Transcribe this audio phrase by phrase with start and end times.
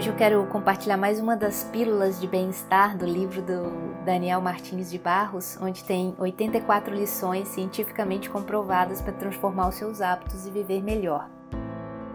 [0.00, 4.90] Hoje eu quero compartilhar mais uma das pílulas de bem-estar do livro do Daniel Martins
[4.90, 10.82] de Barros, onde tem 84 lições cientificamente comprovadas para transformar os seus hábitos e viver
[10.82, 11.28] melhor.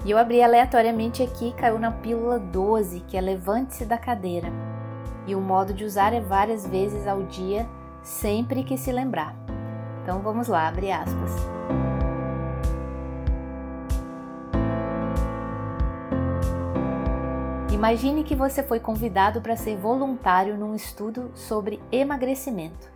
[0.04, 4.52] E eu abri aleatoriamente aqui e caiu na pílula 12, que é levante-se da cadeira.
[5.28, 7.70] E o modo de usar é várias vezes ao dia,
[8.02, 9.36] sempre que se lembrar.
[10.02, 11.32] Então vamos lá, abre aspas.
[17.76, 22.90] Imagine que você foi convidado para ser voluntário num estudo sobre emagrecimento.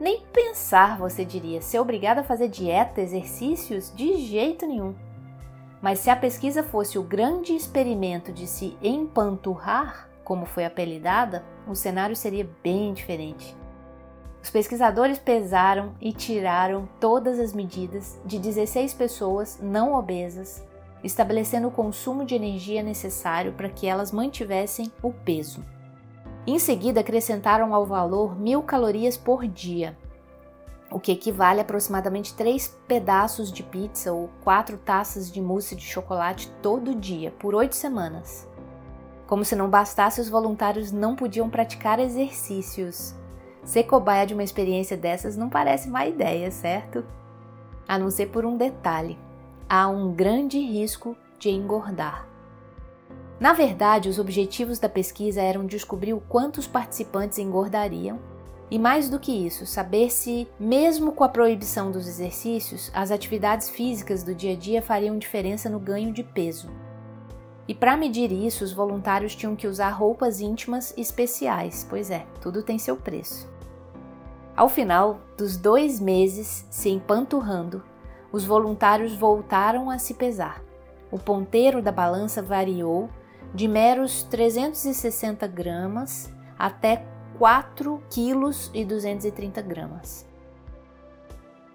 [0.00, 3.94] Nem pensar, você diria, ser obrigado a fazer dieta, exercícios?
[3.94, 4.96] De jeito nenhum.
[5.80, 11.76] Mas se a pesquisa fosse o grande experimento de se empanturrar, como foi apelidada, o
[11.76, 13.56] cenário seria bem diferente.
[14.42, 20.68] Os pesquisadores pesaram e tiraram todas as medidas de 16 pessoas não obesas
[21.02, 25.64] estabelecendo o consumo de energia necessário para que elas mantivessem o peso.
[26.46, 29.96] Em seguida, acrescentaram ao valor mil calorias por dia,
[30.90, 35.84] o que equivale a aproximadamente três pedaços de pizza ou quatro taças de mousse de
[35.84, 38.48] chocolate todo dia, por oito semanas.
[39.26, 43.14] Como se não bastasse, os voluntários não podiam praticar exercícios.
[43.62, 47.04] Ser cobaia de uma experiência dessas não parece má ideia, certo?
[47.86, 49.16] A não ser por um detalhe
[49.72, 52.26] há um grande risco de engordar.
[53.38, 58.18] Na verdade, os objetivos da pesquisa eram descobrir o quanto os participantes engordariam
[58.68, 63.70] e, mais do que isso, saber se, mesmo com a proibição dos exercícios, as atividades
[63.70, 66.68] físicas do dia a dia fariam diferença no ganho de peso.
[67.68, 72.64] E para medir isso, os voluntários tinham que usar roupas íntimas especiais, pois é, tudo
[72.64, 73.48] tem seu preço.
[74.56, 77.84] Ao final dos dois meses se empanturrando,
[78.32, 80.62] os voluntários voltaram a se pesar.
[81.10, 83.08] O ponteiro da balança variou
[83.54, 87.04] de meros 360 gramas até
[87.38, 90.30] 4 quilos e 230 gramas.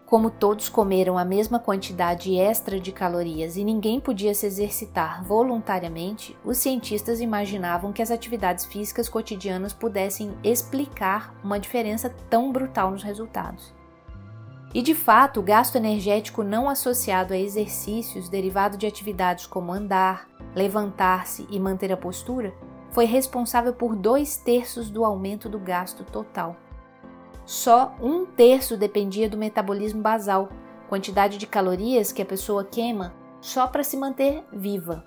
[0.06, 6.38] Como todos comeram a mesma quantidade extra de calorias e ninguém podia se exercitar voluntariamente,
[6.46, 13.02] os cientistas imaginavam que as atividades físicas cotidianas pudessem explicar uma diferença tão brutal nos
[13.02, 13.74] resultados.
[14.76, 20.28] E de fato, o gasto energético não associado a exercícios derivado de atividades como andar,
[20.54, 22.54] levantar-se e manter a postura
[22.92, 26.58] foi responsável por dois terços do aumento do gasto total.
[27.46, 30.50] Só um terço dependia do metabolismo basal,
[30.90, 35.06] quantidade de calorias que a pessoa queima só para se manter viva,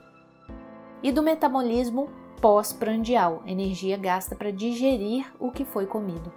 [1.03, 2.09] e do metabolismo
[2.41, 6.33] pós-prandial, energia gasta para digerir o que foi comido.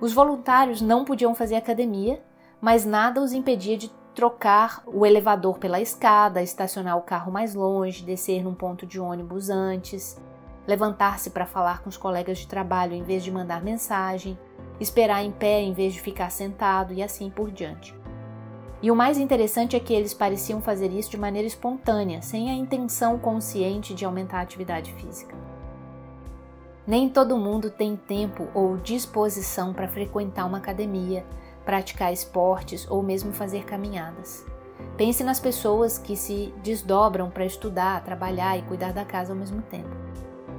[0.00, 2.20] Os voluntários não podiam fazer academia
[2.62, 8.04] mas nada os impedia de trocar o elevador pela escada, estacionar o carro mais longe,
[8.04, 10.16] descer num ponto de ônibus antes,
[10.64, 14.38] levantar-se para falar com os colegas de trabalho em vez de mandar mensagem,
[14.78, 17.92] esperar em pé em vez de ficar sentado e assim por diante.
[18.80, 22.54] E o mais interessante é que eles pareciam fazer isso de maneira espontânea, sem a
[22.54, 25.34] intenção consciente de aumentar a atividade física.
[26.86, 31.24] Nem todo mundo tem tempo ou disposição para frequentar uma academia,
[31.64, 34.44] praticar esportes ou mesmo fazer caminhadas.
[34.96, 39.62] Pense nas pessoas que se desdobram para estudar, trabalhar e cuidar da casa ao mesmo
[39.62, 39.90] tempo.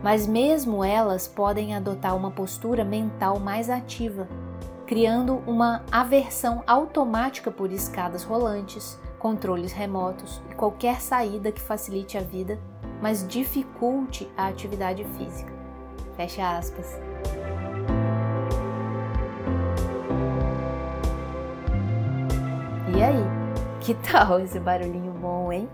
[0.02, 4.28] Mas mesmo elas podem adotar uma postura mental mais ativa,
[4.86, 12.22] criando uma aversão automática por escadas rolantes, controles remotos e qualquer saída que facilite a
[12.22, 12.60] vida,
[13.02, 15.54] mas dificulte a atividade física.
[16.18, 17.00] Fecha aspas.
[23.84, 25.70] Que tal esse barulhinho bom, hein?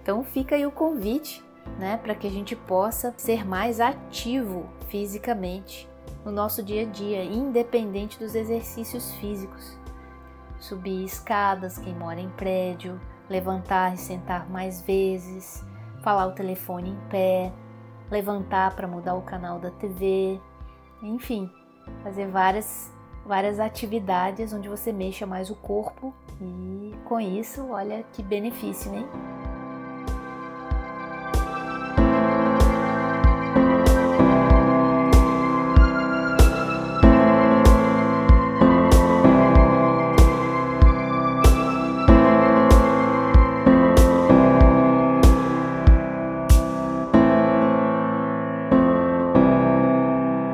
[0.00, 1.44] Então fica aí o convite,
[1.78, 5.88] né, para que a gente possa ser mais ativo fisicamente
[6.24, 9.76] no nosso dia a dia, independente dos exercícios físicos.
[10.60, 15.64] Subir escadas, quem mora em prédio, levantar e sentar mais vezes,
[16.02, 17.52] falar o telefone em pé,
[18.10, 20.40] levantar para mudar o canal da TV,
[21.02, 21.50] enfim,
[22.02, 22.92] fazer várias
[23.24, 29.04] várias atividades onde você mexa mais o corpo e com isso, olha que benefício, né?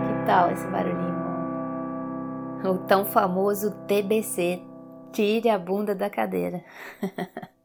[0.06, 1.25] Que tal esse barulhinho?
[2.64, 4.62] O tão famoso TBC.
[5.12, 6.64] Tire a bunda da cadeira.